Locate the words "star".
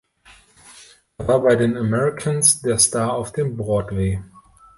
2.79-3.13